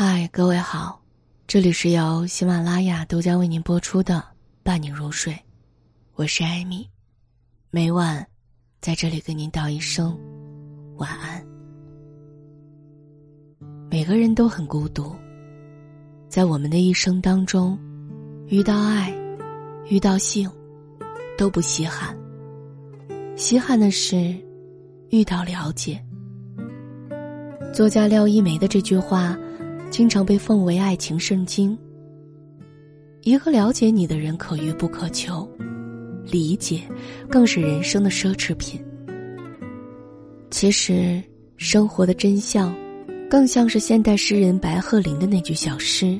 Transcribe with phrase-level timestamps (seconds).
[0.00, 1.02] 嗨，各位好，
[1.48, 4.14] 这里是由喜马拉雅独家为您播出的
[4.62, 5.32] 《伴你入睡》，
[6.14, 6.88] 我是艾米，
[7.72, 8.24] 每晚
[8.80, 10.16] 在这里跟您道一声
[10.98, 11.44] 晚安。
[13.90, 15.16] 每个人都很孤独，
[16.28, 17.76] 在我们的一生当中，
[18.46, 19.12] 遇到爱，
[19.88, 20.48] 遇到性，
[21.36, 22.16] 都不稀罕。
[23.34, 24.32] 稀罕的是
[25.10, 26.00] 遇到了解。
[27.74, 29.36] 作家廖一梅的这句话。
[29.90, 31.76] 经常被奉为爱情圣经。
[33.22, 35.48] 一个了解你的人可遇不可求，
[36.24, 36.82] 理解
[37.28, 38.80] 更是人生的奢侈品。
[40.50, 41.22] 其实，
[41.56, 42.74] 生活的真相，
[43.28, 46.18] 更像是现代诗人白鹤林的那句小诗：“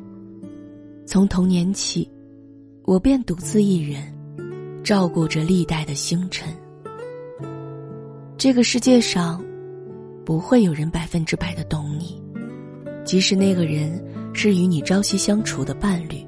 [1.07, 2.11] 从童年起，
[2.85, 4.03] 我便独自一人，
[4.83, 6.53] 照顾着历代的星辰。”
[8.37, 9.43] 这个世界上，
[10.27, 12.21] 不会有人百分之百的懂你。
[13.09, 13.99] 即使那个人
[14.35, 16.23] 是与你朝夕相处的伴侣，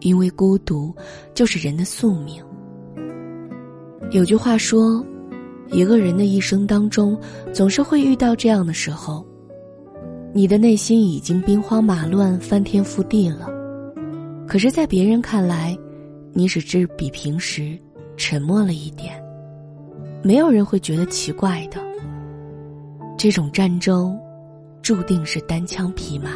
[0.00, 0.96] 因为孤独
[1.34, 2.42] 就是人的宿命。
[4.10, 5.04] 有句话说，
[5.66, 7.20] 一个人的一生当中，
[7.52, 9.22] 总是会遇到这样的时候：
[10.32, 13.50] 你的内心已经兵荒马乱、翻天覆地了，
[14.46, 15.76] 可是，在别人看来，
[16.32, 17.78] 你只是比平时
[18.16, 19.22] 沉默了一点，
[20.22, 21.78] 没有人会觉得奇怪的。
[23.18, 24.18] 这种战争。
[24.82, 26.30] 注定是单枪匹马。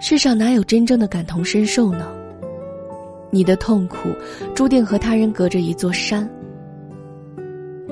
[0.00, 2.06] 世上哪有真正的感同身受呢？
[3.30, 4.08] 你的痛苦
[4.54, 6.28] 注定和他人隔着一座山。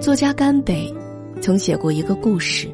[0.01, 0.93] 作家甘北
[1.41, 2.69] 曾写过一个故事：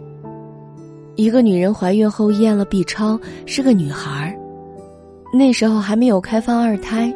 [1.17, 4.35] 一个女人怀孕后验了 B 超，是个女孩
[5.33, 7.13] 那时候还没有开放二胎，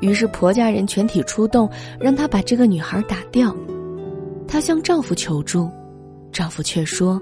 [0.00, 1.68] 于是婆家人全体出动，
[1.98, 3.56] 让她把这个女孩打掉。
[4.46, 5.70] 她向丈夫求助，
[6.30, 7.20] 丈夫却说。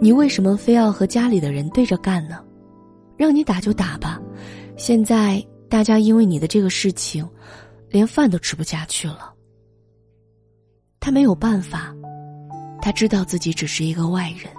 [0.00, 2.42] 你为什么非要和家里的人对着干呢？
[3.16, 4.20] 让你打就打吧。
[4.76, 7.28] 现在大家因为你的这个事情，
[7.90, 9.32] 连饭都吃不下去了。
[11.00, 11.92] 他没有办法，
[12.80, 14.52] 他知道自己只是一个外人，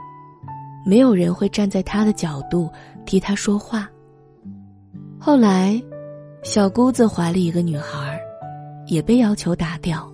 [0.85, 2.69] 没有人会站在他的角度
[3.05, 3.89] 替他说话。
[5.17, 5.81] 后来，
[6.43, 8.19] 小姑子怀了一个女孩，
[8.87, 10.08] 也被要求打掉。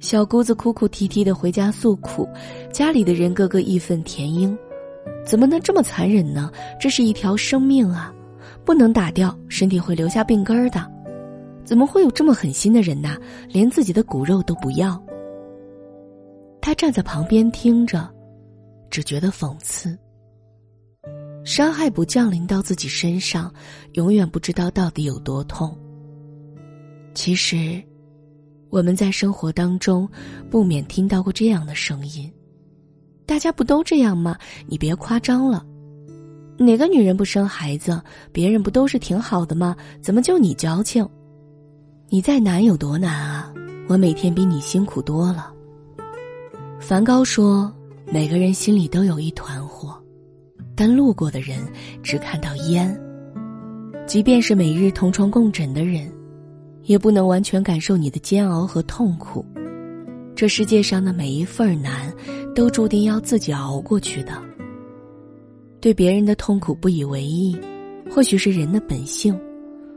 [0.00, 2.26] 小姑子哭哭啼啼的回家诉苦，
[2.72, 4.56] 家里的人个个义愤填膺，
[5.26, 6.50] 怎么能这么残忍呢？
[6.80, 8.12] 这是一条生命啊，
[8.64, 10.90] 不能打掉，身体会留下病根儿的。
[11.66, 13.18] 怎么会有这么狠心的人呐？
[13.50, 15.00] 连自己的骨肉都不要。
[16.62, 18.08] 他站在旁边听着，
[18.88, 19.96] 只觉得讽刺。
[21.44, 23.52] 伤害不降临到自己身上，
[23.92, 25.76] 永远不知道到底有多痛。
[27.12, 27.82] 其实。
[28.70, 30.08] 我们在生活当中，
[30.48, 32.32] 不免听到过这样的声音
[33.26, 34.38] ：“大家不都这样吗？
[34.68, 35.66] 你别夸张了。
[36.56, 38.00] 哪个女人不生孩子？
[38.32, 39.76] 别人不都是挺好的吗？
[40.00, 41.06] 怎么就你矫情？
[42.08, 43.52] 你再难有多难啊？
[43.88, 45.52] 我每天比你辛苦多了。”
[46.78, 47.72] 梵高说
[48.06, 50.00] ：“每个人心里都有一团火，
[50.76, 51.58] 但路过的人
[52.04, 52.96] 只看到烟。
[54.06, 56.08] 即便是每日同床共枕的人。”
[56.84, 59.44] 也不能完全感受你的煎熬和痛苦，
[60.34, 62.12] 这世界上的每一份难，
[62.54, 64.32] 都注定要自己熬过去的。
[65.80, 67.56] 对别人的痛苦不以为意，
[68.10, 69.38] 或许是人的本性，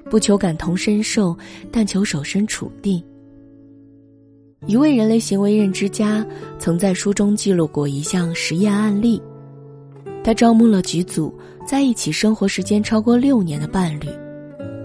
[0.09, 1.35] 不求感同身受，
[1.71, 3.03] 但求设身处地。
[4.65, 6.25] 一位人类行为认知家
[6.57, 9.21] 曾在书中记录过一项实验案例，
[10.23, 14.07] 他招募了几组在一起生活时间超过六年的伴侣。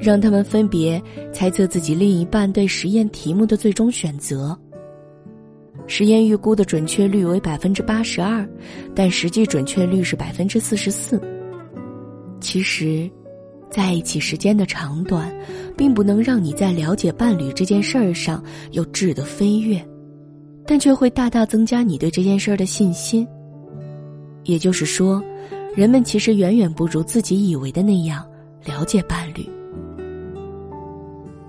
[0.00, 4.56] 让他们分别猜测自己另一半对实验题目的最终选择。
[5.86, 8.46] 实验预估的准确率为百分之八十二，
[8.94, 11.20] 但实际准确率是百分之四十四。
[12.40, 13.10] 其实，
[13.70, 15.34] 在一起时间的长短，
[15.76, 18.42] 并不能让你在了解伴侣这件事儿上
[18.72, 19.82] 有质的飞跃，
[20.66, 23.26] 但却会大大增加你对这件事儿的信心。
[24.44, 25.22] 也就是说，
[25.74, 28.24] 人们其实远远不如自己以为的那样
[28.64, 29.48] 了解伴侣。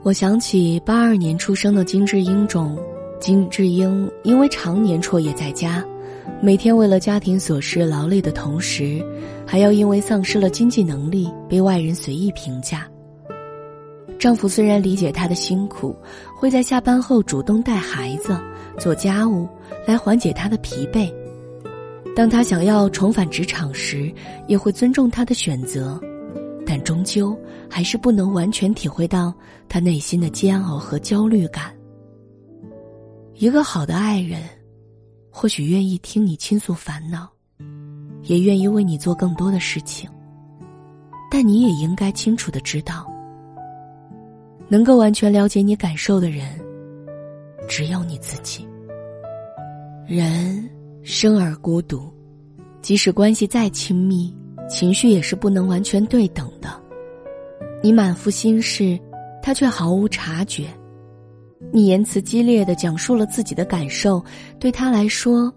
[0.02, 2.78] 我想起八二年出生的金智英中，
[3.20, 5.84] 金智英因为常年辍业在家，
[6.42, 9.06] 每天为了家庭琐事劳累的同时，
[9.46, 12.88] 还要因为丧失了经济能力被外人随意评价。
[14.18, 15.94] 丈夫虽然理解她的辛苦，
[16.34, 18.40] 会在下班后主动带孩子、
[18.78, 19.50] 做家务
[19.86, 21.14] 来缓解她的疲惫，
[22.16, 24.10] 当她想要重返职场时，
[24.48, 26.00] 也会尊重她的选择。
[26.70, 27.36] 但终究
[27.68, 29.34] 还是不能完全体会到
[29.68, 31.76] 他内心的煎熬和焦虑感。
[33.34, 34.44] 一个好的爱人，
[35.32, 37.28] 或许愿意听你倾诉烦恼，
[38.22, 40.08] 也愿意为你做更多的事情。
[41.32, 43.12] 但你也应该清楚的知道，
[44.68, 46.46] 能够完全了解你感受的人，
[47.68, 48.64] 只有你自己。
[50.06, 50.70] 人
[51.02, 52.14] 生而孤独，
[52.80, 54.32] 即使关系再亲密，
[54.70, 56.70] 情绪也是不能完全对等的。
[57.82, 59.00] 你满腹心事，
[59.42, 60.66] 他却毫无察觉；
[61.72, 64.24] 你言辞激烈的讲述了自己的感受，
[64.60, 65.52] 对他来说，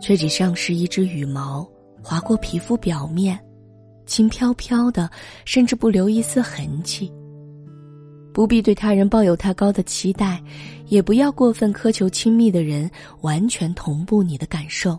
[0.00, 1.66] 却只像是一只羽毛
[2.02, 3.38] 划过皮肤表面。
[4.04, 5.10] 轻飘飘的，
[5.44, 7.12] 甚至不留一丝痕迹。
[8.32, 10.40] 不必对他人抱有太高的期待，
[10.86, 12.88] 也不要过分苛求亲密的人
[13.22, 14.96] 完全同步你的感受。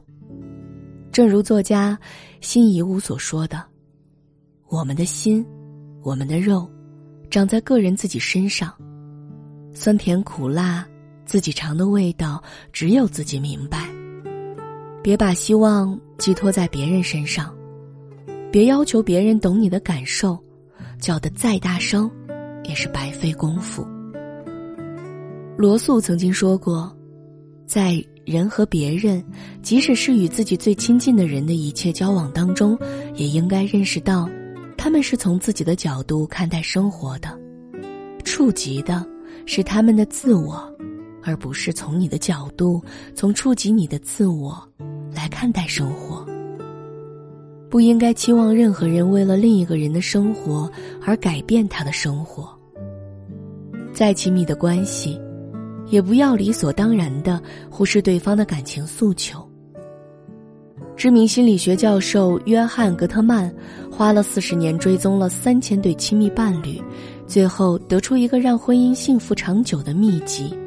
[1.17, 1.97] 正如作家
[2.41, 3.65] 辛夷坞所说的
[4.69, 5.43] ：“我们的心，
[6.03, 6.69] 我们的肉，
[7.31, 8.71] 长在个人自己身上，
[9.73, 10.87] 酸甜苦辣，
[11.25, 12.39] 自己尝的味道，
[12.71, 13.89] 只有自己明白。
[15.01, 17.51] 别把希望寄托在别人身上。”
[18.53, 20.37] 别要求别人懂你的感受，
[20.99, 22.11] 叫得再大声，
[22.65, 23.83] 也是白费功夫。
[25.57, 26.95] 罗素曾经说过，
[27.65, 29.23] 在人和别人，
[29.61, 32.77] 即使是与自己最亲近的人的一切交往当中，
[33.15, 34.29] 也应该认识到，
[34.77, 37.39] 他们是从自己的角度看待生活的，
[38.25, 39.07] 触及的
[39.45, 40.61] 是他们的自我，
[41.23, 42.83] 而不是从你的角度，
[43.15, 44.61] 从触及你的自我
[45.15, 46.27] 来看待生活。
[47.69, 50.69] 不应该期望任何人为了另一个人的生活
[51.01, 52.49] 而改变他的生活。
[53.93, 55.17] 再亲密的关系，
[55.89, 59.47] 也不要理所当然的忽视对方的感情诉求。
[60.95, 63.53] 知名心理学教授约翰·格特曼
[63.91, 66.81] 花了四十年追踪了三千对亲密伴侣，
[67.27, 70.57] 最后得出一个让婚姻幸福长久的秘籍：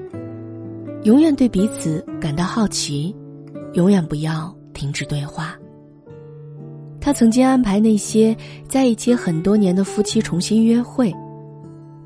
[1.02, 3.14] 永远对彼此感到好奇，
[3.72, 5.56] 永远不要停止对话。
[7.00, 8.36] 他曾经安排那些
[8.68, 11.12] 在一起很多年的夫妻重新约会，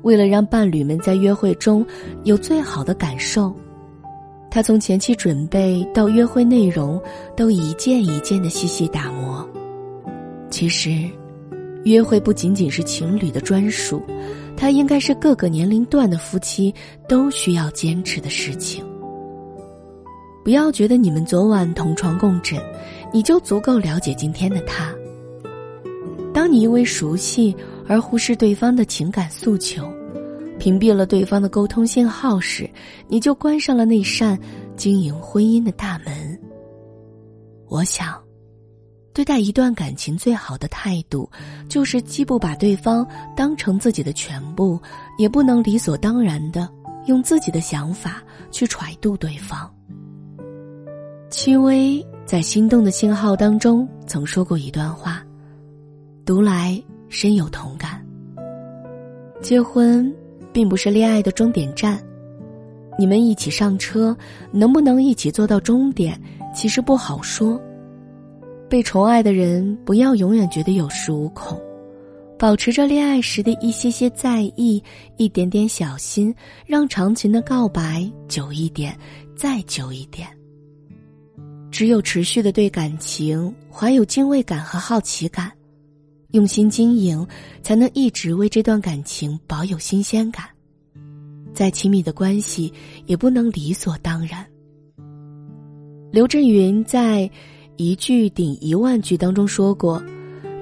[0.05, 1.83] 为了让伴侣们在约会中
[2.25, 3.51] 有最好的感受，
[4.51, 7.01] 他从前期准备到约会内容
[7.35, 9.43] 都一件一件的细细打磨。
[10.51, 11.09] 其实，
[11.85, 13.99] 约会不仅仅是情侣的专属，
[14.55, 16.71] 它应该是各个年龄段的夫妻
[17.09, 18.85] 都需要坚持的事情。
[20.43, 22.61] 不要觉得你们昨晚同床共枕。
[23.11, 24.93] 你就足够了解今天的他。
[26.33, 27.55] 当你因为熟悉
[27.87, 29.87] 而忽视对方的情感诉求，
[30.59, 32.69] 屏蔽了对方的沟通信号时，
[33.07, 34.39] 你就关上了那扇
[34.75, 36.39] 经营婚姻的大门。
[37.67, 38.21] 我想，
[39.13, 41.29] 对待一段感情最好的态度，
[41.69, 44.79] 就是既不把对方当成自己的全部，
[45.17, 46.69] 也不能理所当然的
[47.05, 49.71] 用自己的想法去揣度对方。
[51.29, 52.05] 戚薇。
[52.25, 55.23] 在心动的信号当中，曾说过一段话，
[56.25, 58.05] 读来深有同感。
[59.41, 60.13] 结婚
[60.51, 62.01] 并不是恋爱的终点站，
[62.97, 64.15] 你们一起上车，
[64.51, 66.19] 能不能一起坐到终点，
[66.53, 67.61] 其实不好说。
[68.67, 71.61] 被宠爱的人不要永远觉得有恃无恐，
[72.39, 74.83] 保持着恋爱时的一些些在意，
[75.17, 76.33] 一点点小心，
[76.65, 78.97] 让长情的告白久一点，
[79.35, 80.27] 再久一点。
[81.69, 85.51] 只有持续的对感情怀有敬畏感和好奇感，
[86.35, 87.25] 用心经营，
[87.63, 90.45] 才能一直为这段感情保有新鲜感。
[91.53, 92.71] 再亲密的关系，
[93.05, 94.45] 也不能理所当然。
[96.11, 97.29] 刘震云在
[97.77, 100.03] “一句顶一万句”当中说过：“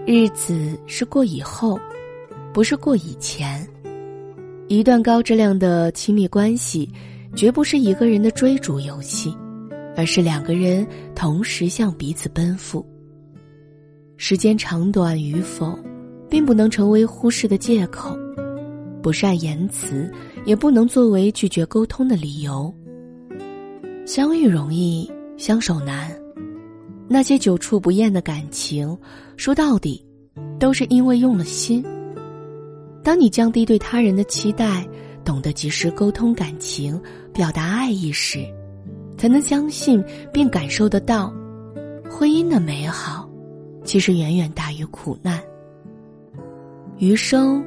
[0.06, 1.80] 日子是过以后，
[2.54, 3.68] 不是过以前。
[4.68, 6.88] 一段高质量的亲密关系，
[7.36, 9.36] 绝不是一个人的追逐游戏。”
[9.98, 12.84] 而是两个人同时向彼此奔赴。
[14.18, 15.78] 时间长短与否，
[16.30, 18.16] 并不能成为忽视的借口；
[19.02, 20.12] 不善言辞，
[20.46, 22.74] 也不能作为拒绝沟通的理由。
[24.06, 26.12] 相遇容易，相守难。
[27.08, 28.98] 那些久处不厌的感情，
[29.36, 30.04] 说到底，
[30.60, 31.84] 都是因为用了心。
[33.04, 34.88] 当你降低对他人的期待，
[35.26, 37.00] 懂得及时沟通感情，
[37.34, 38.40] 表达爱意时。
[39.16, 40.04] 才能相信
[40.34, 41.34] 并感受得到，
[42.10, 43.23] 婚姻的美好，
[43.84, 45.42] 其实远远大于苦难。
[46.98, 47.64] 余生，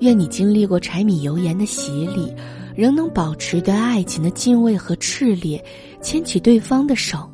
[0.00, 2.34] 愿你经历过柴米油盐的洗礼，
[2.74, 5.62] 仍能保持对爱情的敬畏和炽烈，
[6.00, 7.30] 牵起对方的手，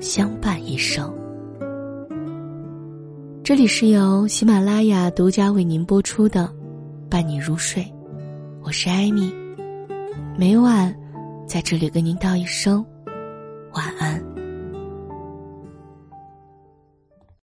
[0.00, 1.12] 相伴一生。
[3.44, 6.44] 这里是由喜马拉雅独家为您播出的
[7.08, 7.82] 《伴你入睡》，
[8.62, 9.32] 我是艾米，
[10.36, 10.94] 每晚
[11.46, 12.84] 在这里跟您道一声。
[13.74, 14.31] 晚安。